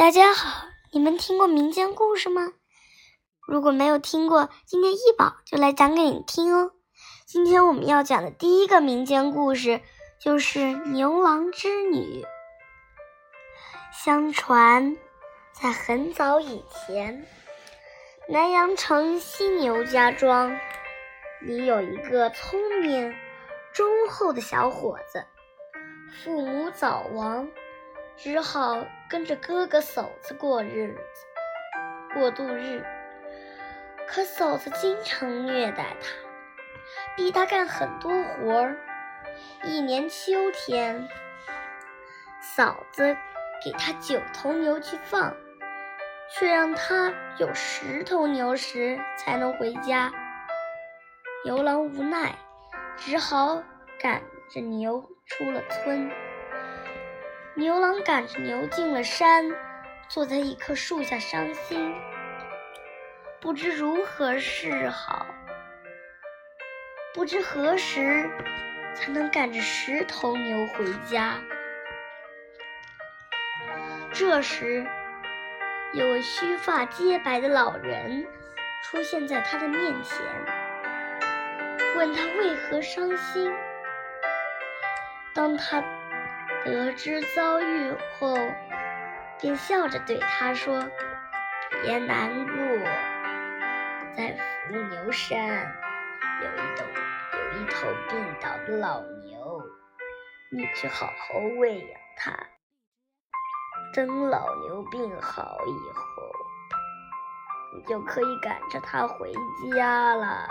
[0.00, 2.54] 大家好，你们听过民间故事吗？
[3.46, 6.72] 如果没有听过，今天一宝就来讲给你听哦。
[7.26, 9.82] 今天我们要讲的第一个民间故事
[10.18, 12.24] 就是牛郎织女。
[13.92, 14.96] 相传，
[15.52, 17.26] 在很早以前，
[18.26, 20.58] 南阳城犀牛家庄
[21.42, 23.14] 里有一个聪明
[23.74, 25.26] 忠厚的小伙子，
[26.24, 27.46] 父母早亡。
[28.22, 31.24] 只好跟着哥哥嫂子过日子，
[32.12, 32.84] 过度日。
[34.06, 38.76] 可嫂子经常虐待他，逼他干很多活儿。
[39.64, 41.08] 一年秋天，
[42.42, 43.16] 嫂子
[43.64, 45.34] 给他九头牛去放，
[46.28, 50.12] 却让他有十头牛时才能回家。
[51.46, 52.34] 牛郎无奈，
[52.98, 53.62] 只好
[53.98, 56.10] 赶着牛出了村。
[57.60, 59.44] 牛郎赶着牛进了山，
[60.08, 61.94] 坐在一棵树下伤心，
[63.38, 65.26] 不知如何是好，
[67.12, 68.30] 不知何时
[68.94, 71.38] 才能赶着十头牛回家。
[74.10, 74.86] 这时，
[75.92, 78.26] 有位须发皆白的老人
[78.84, 80.24] 出现在他的面前，
[81.94, 83.52] 问他为何伤心。
[85.34, 85.99] 当他。
[86.64, 88.36] 得知遭遇后，
[89.40, 90.84] 便笑着对他说
[91.82, 92.54] ：“别难过，
[94.14, 94.36] 在
[94.68, 95.38] 伏牛山
[96.42, 96.84] 有一头
[97.32, 99.62] 有一头病倒的老牛，
[100.52, 102.32] 你去好好喂养它。
[103.94, 106.32] 等老牛病好以后，
[107.74, 109.32] 你就可以赶着它回
[109.74, 110.46] 家了。”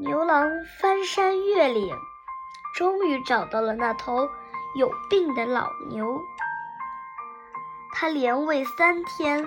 [0.00, 1.96] 牛郎翻山越岭。
[2.78, 4.30] 终于找到了那头
[4.76, 6.24] 有病的老牛，
[7.90, 9.44] 他连喂三天，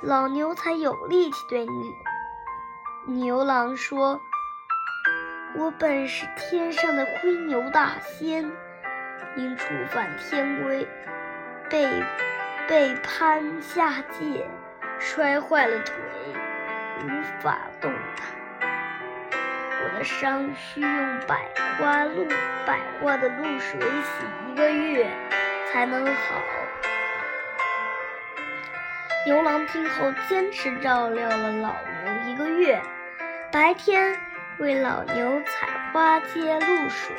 [0.00, 1.92] 老牛才有力气对牛
[3.06, 4.20] 牛郎说
[5.58, 8.48] ：“我本是天上的灰牛大仙，
[9.34, 10.86] 因触犯天规，
[11.68, 12.00] 被
[12.68, 14.48] 被判下界，
[15.00, 15.96] 摔坏了腿，
[17.02, 18.00] 无法动弹。”
[19.96, 21.48] 的伤需用百
[21.78, 22.26] 花露
[22.66, 25.10] 百花的露水洗一个月
[25.72, 26.42] 才能好。
[29.24, 31.74] 牛郎听后坚持照料了老
[32.04, 32.80] 牛一个月，
[33.50, 34.14] 白天
[34.58, 37.16] 为老牛采花接露水，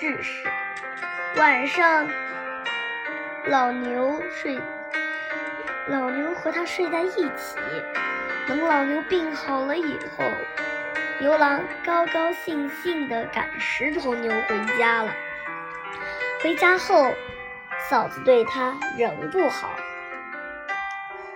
[0.00, 0.48] 日时
[1.36, 2.08] 晚上
[3.46, 4.58] 老牛睡，
[5.88, 7.58] 老牛和他睡在一起。
[8.46, 10.24] 等老牛病好了以后。
[11.20, 15.12] 牛郎高高兴兴地赶十头牛回家了。
[16.40, 17.12] 回家后，
[17.90, 19.68] 嫂子对他仍不好，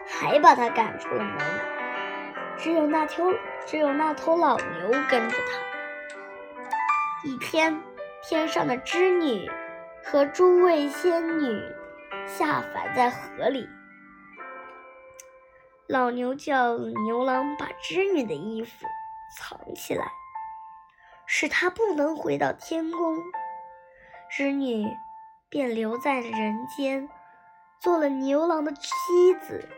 [0.07, 1.37] 还把他赶出了门。
[2.57, 3.35] 只有那头
[3.67, 7.29] 只有那头老牛跟着他。
[7.29, 7.83] 一天，
[8.23, 9.51] 天上的织女
[10.05, 11.61] 和诸位仙女
[12.25, 13.69] 下凡在河里，
[15.89, 18.87] 老牛叫牛郎把织女的衣服。
[19.35, 20.13] 藏起来，
[21.27, 23.19] 使他不能回到天宫。
[24.31, 24.87] 织女
[25.49, 27.09] 便留在了人间，
[27.81, 29.69] 做了牛郎的妻子。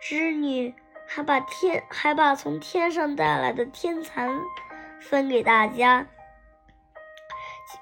[0.00, 0.74] 织女
[1.06, 4.40] 还把天还把从天上带来的天蚕
[5.00, 6.06] 分给大家，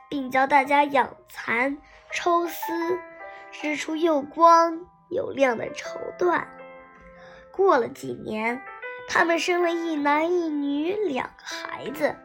[0.08, 1.78] 并教大家养蚕、
[2.10, 2.98] 抽丝，
[3.50, 6.46] 织出又光又亮的绸缎。
[7.52, 8.62] 过了几年。
[9.08, 12.16] 他们生了一男一女两个孩子，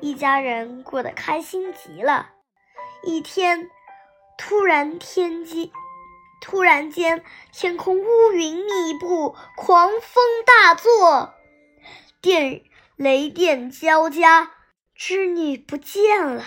[0.00, 2.30] 一家人过得开心极了。
[3.02, 3.70] 一天，
[4.36, 5.72] 突然天机，
[6.40, 11.34] 突然间天空乌云密布，狂风大作，
[12.20, 12.62] 电
[12.96, 14.52] 雷电交加，
[14.94, 16.44] 织女不见了。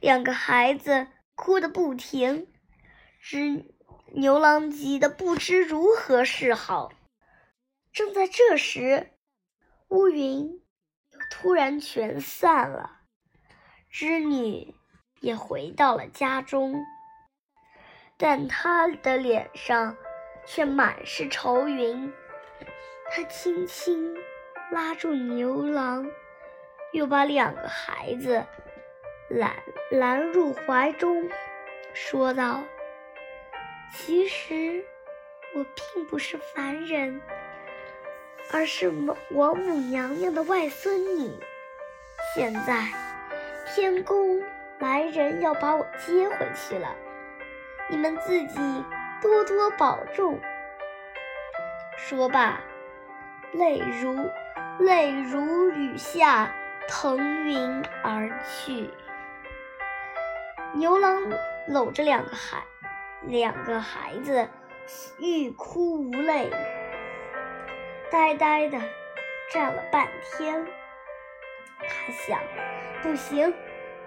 [0.00, 2.46] 两个孩子哭得不停，
[3.20, 3.64] 织
[4.12, 6.92] 牛郎急得不知如何是好。
[7.92, 9.10] 正在这时，
[9.88, 10.62] 乌云
[11.10, 13.00] 又突然全散了，
[13.90, 14.74] 织女
[15.20, 16.74] 也回到了家中，
[18.16, 19.96] 但她的脸上
[20.46, 22.12] 却满是愁云。
[23.10, 24.16] 她轻轻
[24.70, 26.08] 拉住牛郎，
[26.92, 28.46] 又把两个孩子
[29.28, 29.56] 揽
[29.90, 31.28] 揽入怀中，
[31.92, 32.62] 说道
[33.92, 34.84] ：“其实
[35.56, 37.20] 我并不是凡人。”
[38.52, 38.92] 而是
[39.30, 41.32] 王母娘娘的外孙女。
[42.34, 42.86] 现在
[43.66, 44.42] 天宫
[44.78, 46.94] 来人要把我接回去了，
[47.88, 48.84] 你们自己
[49.22, 50.38] 多多保重。”
[51.96, 52.60] 说罢，
[53.52, 54.30] 泪如
[54.78, 56.52] 泪如雨下，
[56.88, 58.90] 腾云而去。
[60.74, 61.22] 牛郎
[61.68, 62.62] 搂着两个孩
[63.22, 64.48] 两个孩子，
[65.18, 66.50] 欲哭无泪，
[68.10, 68.78] 呆呆的
[69.52, 70.66] 站了半天。
[71.78, 72.40] 他想，
[73.02, 73.54] 不行，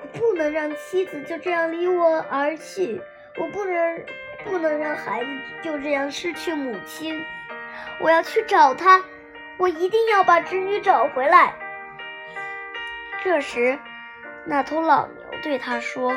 [0.01, 3.01] 我不能让妻子就这样离我而去，
[3.37, 4.05] 我不能
[4.43, 5.29] 不能让孩子
[5.63, 7.23] 就这样失去母亲。
[8.01, 9.01] 我要去找他，
[9.57, 11.53] 我一定要把织女找回来。
[13.23, 13.79] 这时，
[14.45, 16.13] 那头老牛对他说：“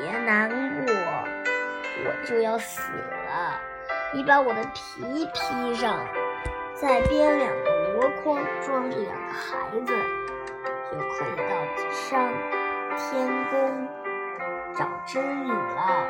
[0.00, 0.48] 别难
[0.86, 3.60] 过，我就要死了。
[4.12, 6.06] 你把我的皮披上，
[6.84, 9.96] 再编两个箩筐，装着两个孩子，
[10.92, 11.56] 就可以到
[11.90, 12.30] 上
[12.94, 13.88] 天宫
[14.76, 16.06] 找织女了。”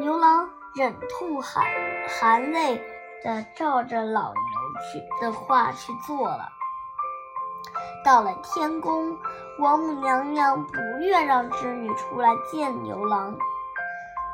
[0.00, 0.46] 牛郎。
[0.72, 1.64] 忍痛含
[2.08, 2.80] 含泪
[3.24, 4.40] 的照着老牛
[4.80, 6.48] 去的话去做了。
[8.04, 9.18] 到了天宫，
[9.58, 13.36] 王母娘娘不愿让织女出来见牛郎，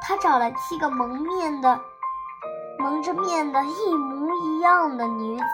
[0.02, 1.80] 她找了七个蒙面的、
[2.86, 5.44] 蒙着面的一模一样的女子，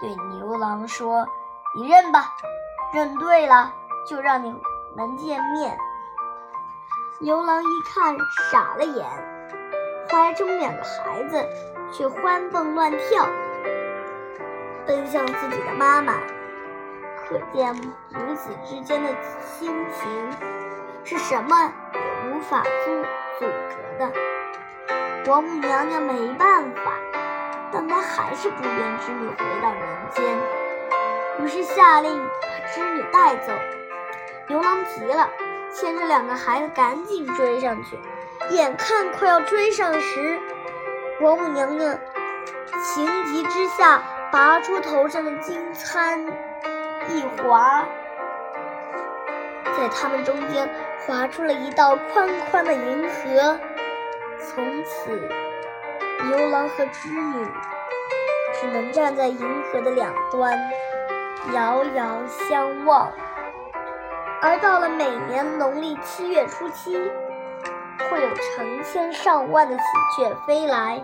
[0.00, 1.26] 对牛郎说
[1.74, 2.32] ：“你认吧，
[2.94, 3.72] 认对了
[4.06, 4.54] 就让你
[4.94, 5.76] 们见面。”
[7.18, 8.16] 牛郎一看，
[8.52, 9.04] 傻了眼。
[10.08, 11.44] 怀中两个孩子
[11.90, 13.26] 却欢蹦乱跳，
[14.86, 16.14] 奔向自己的妈妈。
[17.28, 19.10] 可见母子之间的
[19.58, 20.30] 亲情
[21.02, 23.02] 是什么也无法阻
[23.40, 24.35] 阻隔的。
[25.26, 26.92] 王母娘娘没办法，
[27.72, 29.82] 但她还是不愿织女回到人
[30.12, 30.24] 间，
[31.40, 33.52] 于是下令把织女带走。
[34.46, 35.28] 牛郎急了，
[35.72, 37.98] 牵着两个孩子赶紧追上去。
[38.50, 40.40] 眼看快要追上时，
[41.20, 41.98] 王母娘娘
[42.84, 44.00] 情急之下，
[44.30, 46.20] 拔出头上的金钗
[47.08, 47.84] 一划，
[49.76, 50.72] 在他们中间
[51.04, 53.58] 划出了一道宽宽的银河。
[54.48, 55.28] 从此，
[56.28, 57.46] 牛郎和织女
[58.54, 60.58] 只能站在银河的两端，
[61.52, 63.12] 遥遥相望。
[64.40, 66.98] 而到了每年农历七月初七。
[68.08, 69.82] 会有成千上万的喜
[70.16, 71.02] 鹊飞来，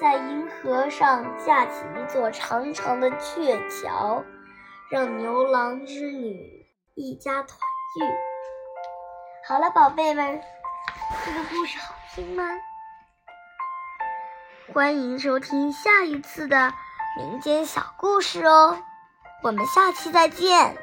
[0.00, 4.22] 在银河上架起一座长长的鹊桥，
[4.88, 8.04] 让牛郎织女一家团聚。
[9.48, 10.40] 好了，宝贝们，
[11.24, 12.44] 这个故事好听吗？
[14.72, 16.72] 欢迎收听下一次的
[17.16, 18.78] 民间小故事哦，
[19.42, 20.76] 我们下期再见。